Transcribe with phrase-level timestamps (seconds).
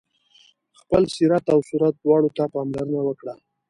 [0.79, 3.33] خپل سیرت او صورت دواړو ته پاملرنه وکړه.